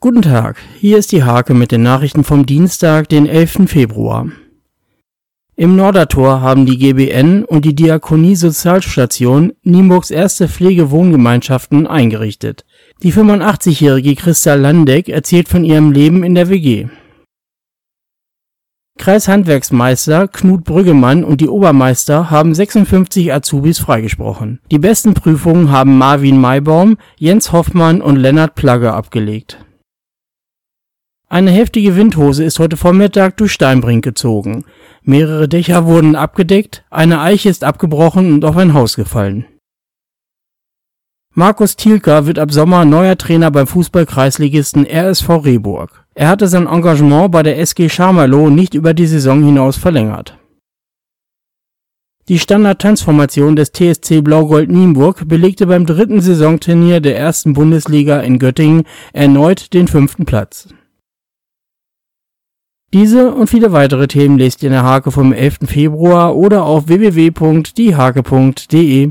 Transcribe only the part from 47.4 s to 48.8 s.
der SG Scharmerloh nicht